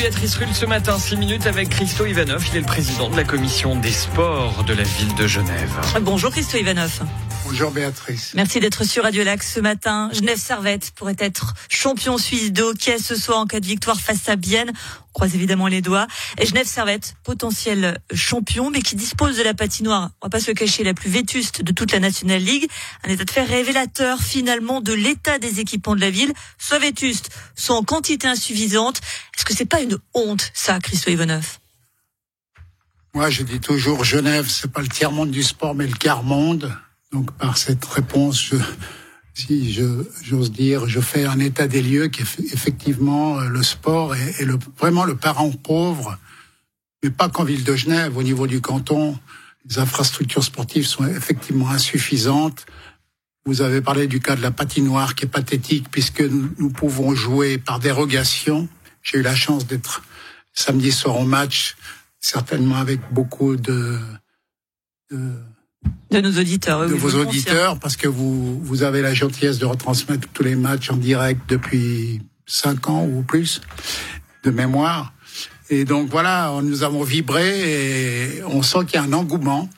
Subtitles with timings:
[0.00, 2.42] Béatrice Rulle ce matin, 6 minutes avec Christo Ivanov.
[2.50, 5.70] Il est le président de la commission des sports de la ville de Genève.
[6.00, 7.02] Bonjour Christo Ivanov.
[7.50, 8.30] Bonjour Béatrice.
[8.34, 10.08] Merci d'être sur Radio Lac ce matin.
[10.12, 14.28] Genève Servette pourrait être champion suisse de hockey ce soir en cas de victoire face
[14.28, 14.70] à Bienne.
[15.08, 16.06] On croise évidemment les doigts.
[16.38, 20.52] Et Genève Servette, potentiel champion, mais qui dispose de la patinoire, on va pas se
[20.52, 22.70] cacher, la plus vétuste de toute la National League.
[23.02, 27.30] Un état de fait révélateur finalement de l'état des équipements de la ville, soit vétuste,
[27.56, 29.00] soit en quantité insuffisante.
[29.36, 31.58] Est-ce que c'est pas une honte, ça, Christo Ivanov?
[33.12, 36.72] Moi, je dis toujours, Genève, c'est pas le tiers-monde du sport, mais le quart-monde.
[37.12, 38.56] Donc par cette réponse, je,
[39.34, 45.04] si j'ose dire, je fais un état des lieux qu'effectivement le sport est, le, vraiment
[45.04, 46.18] le parent pauvre,
[47.02, 49.18] mais pas qu'en ville de Genève, au niveau du canton,
[49.68, 52.66] les infrastructures sportives sont effectivement insuffisantes.
[53.44, 57.58] Vous avez parlé du cas de la patinoire qui est pathétique puisque nous, pouvons jouer
[57.58, 58.68] par dérogation.
[59.02, 60.02] J'ai eu la chance d'être
[60.52, 61.76] samedi soir au match,
[62.20, 63.98] certainement avec beaucoup de,
[65.10, 65.32] de
[66.10, 66.88] de nos auditeurs.
[66.88, 70.90] De vos auditeurs, parce que vous, vous avez la gentillesse de retransmettre tous les matchs
[70.90, 73.60] en direct depuis cinq ans ou plus
[74.42, 75.12] de mémoire.
[75.68, 79.68] Et donc voilà, nous avons vibré et on sent qu'il y a un engouement.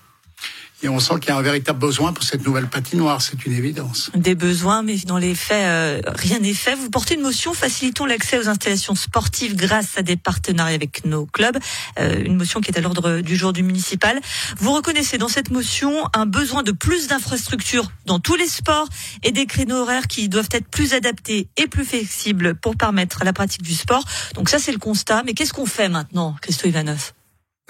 [0.83, 3.53] Et on sent qu'il y a un véritable besoin pour cette nouvelle patinoire, c'est une
[3.53, 4.11] évidence.
[4.15, 6.75] Des besoins, mais dans les faits, euh, rien n'est fait.
[6.75, 11.27] Vous portez une motion facilitons l'accès aux installations sportives grâce à des partenariats avec nos
[11.27, 11.57] clubs,
[12.01, 14.21] euh, une motion qui est à l'ordre du jour du municipal.
[14.59, 18.89] Vous reconnaissez dans cette motion un besoin de plus d'infrastructures dans tous les sports
[19.23, 23.33] et des créneaux horaires qui doivent être plus adaptés et plus flexibles pour permettre la
[23.33, 24.05] pratique du sport.
[24.35, 25.23] Donc ça, c'est le constat.
[25.25, 27.13] Mais qu'est-ce qu'on fait maintenant, Christo Ivanov?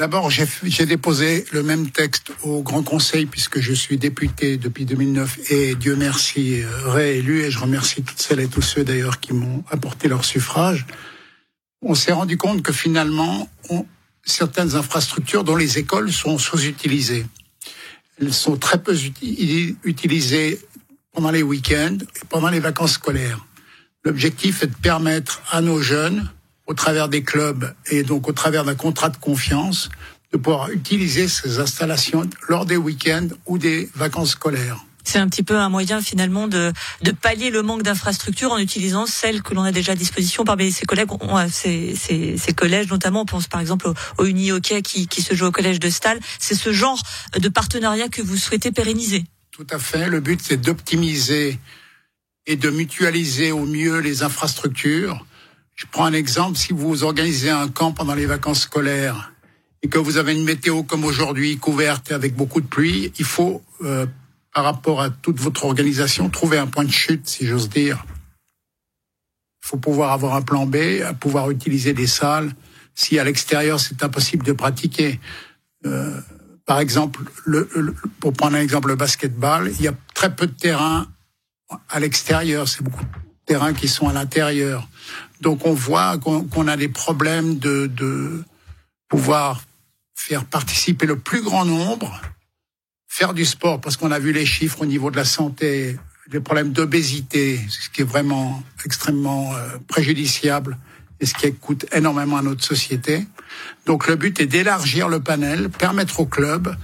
[0.02, 5.52] D'abord, j'ai déposé le même texte au Grand Conseil puisque je suis député depuis 2009
[5.52, 9.62] et Dieu merci réélu et je remercie toutes celles et tous ceux d'ailleurs qui m'ont
[9.70, 10.86] apporté leur suffrage.
[11.82, 13.48] On s'est rendu compte que finalement,
[14.24, 17.24] certaines infrastructures dont les écoles sont sous-utilisées.
[18.20, 18.98] Elles sont très peu
[19.84, 20.58] utilisées
[21.12, 23.46] pendant les week-ends et pendant les vacances scolaires.
[24.04, 26.28] L'objectif est de permettre à nos jeunes
[26.66, 29.88] au travers des clubs et donc au travers d'un contrat de confiance,
[30.32, 34.78] de pouvoir utiliser ces installations lors des week-ends ou des vacances scolaires.
[35.04, 36.72] C'est un petit peu un moyen finalement de,
[37.02, 40.70] de pallier le manque d'infrastructures en utilisant celles que l'on a déjà à disposition parmi
[40.70, 41.08] ses collègues,
[41.50, 43.22] ces, ces, ces collèges notamment.
[43.22, 45.90] On pense par exemple au, au Uni Hockey qui, qui se joue au collège de
[45.90, 46.20] Stal.
[46.38, 47.02] C'est ce genre
[47.36, 49.24] de partenariat que vous souhaitez pérenniser.
[49.50, 50.08] Tout à fait.
[50.08, 51.58] Le but c'est d'optimiser
[52.46, 55.26] et de mutualiser au mieux les infrastructures
[55.82, 59.32] je prends un exemple, si vous organisez un camp pendant les vacances scolaires
[59.82, 63.62] et que vous avez une météo comme aujourd'hui, couverte avec beaucoup de pluie, il faut,
[63.82, 64.06] euh,
[64.54, 68.04] par rapport à toute votre organisation, trouver un point de chute, si j'ose dire.
[69.64, 70.76] Il faut pouvoir avoir un plan B,
[71.18, 72.54] pouvoir utiliser des salles.
[72.94, 75.18] Si à l'extérieur c'est impossible de pratiquer,
[75.84, 76.20] euh,
[76.64, 77.68] par exemple, le,
[78.20, 81.08] pour prendre un exemple, le basketball, il y a très peu de terrain
[81.88, 82.68] à l'extérieur.
[82.68, 83.04] C'est beaucoup
[83.46, 84.88] terrains qui sont à l'intérieur.
[85.40, 88.44] Donc on voit qu'on a des problèmes de, de
[89.08, 89.62] pouvoir
[90.14, 92.20] faire participer le plus grand nombre,
[93.08, 95.98] faire du sport, parce qu'on a vu les chiffres au niveau de la santé,
[96.30, 100.78] les problèmes d'obésité, ce qui est vraiment extrêmement euh, préjudiciable
[101.20, 103.26] et ce qui coûte énormément à notre société.
[103.86, 106.74] Donc le but est d'élargir le panel, permettre aux clubs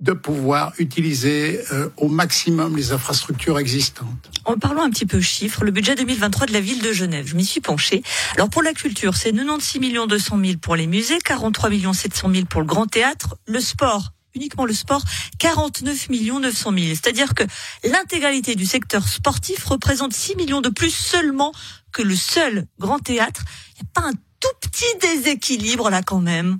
[0.00, 4.30] de pouvoir utiliser euh, au maximum les infrastructures existantes.
[4.44, 7.36] En parlant un petit peu chiffres, le budget 2023 de la ville de Genève, je
[7.36, 8.02] m'y suis penché.
[8.36, 12.30] Alors pour la culture, c'est 96 millions 200 000 pour les musées, 43 millions 700
[12.32, 15.02] 000 pour le grand théâtre, le sport uniquement le sport,
[15.38, 16.86] 49 millions 900 000.
[16.90, 17.42] C'est-à-dire que
[17.84, 21.52] l'intégralité du secteur sportif représente 6 millions de plus seulement
[21.92, 23.42] que le seul grand théâtre.
[23.76, 26.58] Il n'y a pas un tout petit déséquilibre là quand même.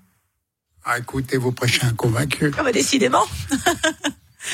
[0.85, 2.53] Ah, écoutez, vous prêchez un convaincu.
[2.57, 3.25] Ah bah décidément.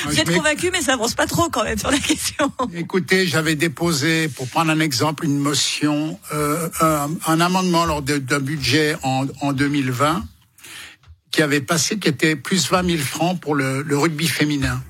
[0.05, 2.51] Vous êtes convaincu, mais ça avance pas trop quand même sur la question.
[2.75, 8.39] Écoutez, j'avais déposé, pour prendre un exemple, une motion, euh, un, un, amendement lors d'un
[8.39, 10.25] budget en, en 2020
[11.31, 14.83] qui avait passé, qui était plus 20 000 francs pour le, le rugby féminin.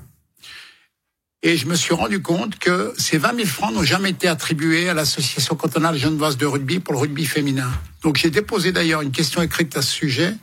[1.42, 4.88] Et je me suis rendu compte que ces 20 000 francs n'ont jamais été attribués
[4.88, 7.70] à l'association cantonale genevoise de rugby pour le rugby féminin.
[8.02, 10.34] Donc j'ai déposé d'ailleurs une question écrite à ce sujet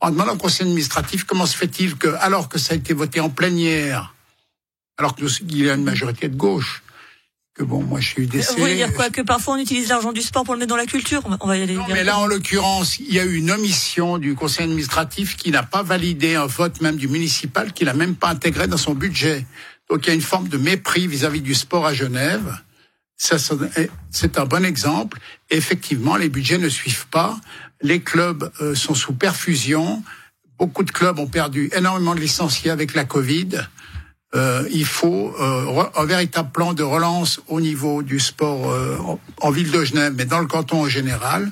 [0.00, 3.20] en demandant au conseil administratif comment se fait-il que, alors que ça a été voté
[3.20, 4.14] en plénière,
[4.98, 6.82] alors qu'il y a une majorité de gauche,
[7.54, 8.54] que bon, moi je suis décédé.
[8.54, 10.76] Vous voulez dire quoi Que parfois on utilise l'argent du sport pour le mettre dans
[10.76, 11.74] la culture On va y aller.
[11.74, 15.50] Non, mais là en l'occurrence, il y a eu une omission du conseil administratif qui
[15.50, 18.94] n'a pas validé un vote même du municipal, qui l'a même pas intégré dans son
[18.94, 19.46] budget.
[19.88, 22.58] Donc il y a une forme de mépris vis-à-vis -vis du sport à Genève.
[23.16, 25.18] C'est un bon exemple.
[25.50, 27.38] Effectivement, les budgets ne suivent pas.
[27.80, 30.02] Les clubs euh, sont sous perfusion.
[30.58, 33.66] Beaucoup de clubs ont perdu énormément de licenciés avec la Covid.
[34.34, 38.98] Euh, il faut euh, un véritable plan de relance au niveau du sport euh,
[39.40, 41.50] en ville de Genève, mais dans le canton en général.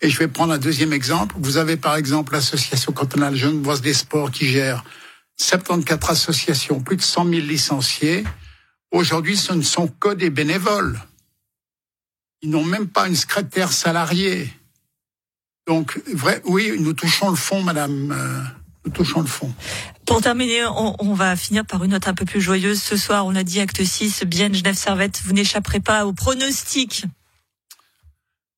[0.00, 1.34] Et je vais prendre un deuxième exemple.
[1.38, 4.84] Vous avez par exemple l'association cantonale Genevoise des sports qui gère
[5.38, 8.24] 74 associations, plus de 100 000 licenciés.
[8.94, 11.00] Aujourd'hui, ce ne sont que des bénévoles.
[12.42, 14.48] Ils n'ont même pas une secrétaire salariée.
[15.66, 18.12] Donc, vrai, oui, nous touchons le fond, madame.
[18.12, 18.42] Euh,
[18.84, 19.52] nous touchons le fond.
[20.06, 22.80] Pour terminer, on, on, va finir par une note un peu plus joyeuse.
[22.80, 25.20] Ce soir, on a dit acte 6, bien Genève Servette.
[25.24, 27.04] Vous n'échapperez pas au pronostic.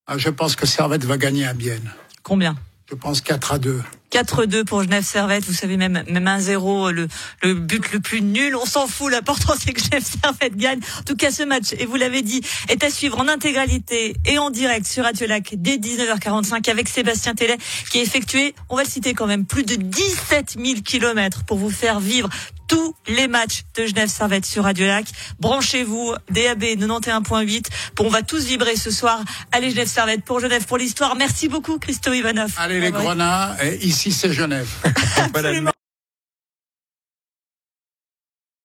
[0.06, 1.90] Ah, je pense que Servette va gagner à Bienne.
[2.22, 2.56] Combien?
[2.90, 3.82] Je pense 4 à 2.
[4.16, 5.44] 4-2 pour Genève Servette.
[5.44, 7.06] Vous savez, même, même 1-0, le,
[7.42, 8.56] le but le plus nul.
[8.56, 9.12] On s'en fout.
[9.12, 10.80] L'important, c'est que Genève Servette gagne.
[11.00, 12.40] En tout cas, ce match, et vous l'avez dit,
[12.70, 17.34] est à suivre en intégralité et en direct sur Radio Lac dès 19h45 avec Sébastien
[17.34, 17.58] Tellet
[17.90, 21.70] qui a effectué, on va citer quand même, plus de 17 000 kilomètres pour vous
[21.70, 22.30] faire vivre
[22.68, 25.06] tous les matchs de Genève Servette sur Radio Lac.
[25.40, 27.66] Branchez-vous, DAB 91.8.
[27.94, 29.20] Pour, on va tous vibrer ce soir.
[29.52, 31.16] Allez, Genève Servette pour Genève pour l'histoire.
[31.16, 32.52] Merci beaucoup, Christo Ivanov.
[32.56, 33.56] Allez, les Grenats.
[33.80, 34.68] Ici, c'est Genève.